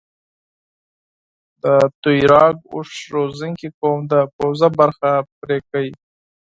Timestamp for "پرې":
5.39-5.57